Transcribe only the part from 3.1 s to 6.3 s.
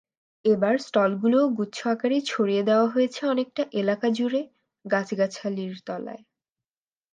অনেকটা এলাকাজুড়ে, গাছগাছালির তলায়।